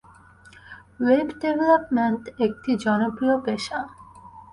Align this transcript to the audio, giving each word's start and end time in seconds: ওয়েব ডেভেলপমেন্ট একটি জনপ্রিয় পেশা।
ওয়েব 1.01 1.27
ডেভেলপমেন্ট 1.41 2.23
একটি 2.45 2.71
জনপ্রিয় 2.85 3.35
পেশা। 3.45 3.79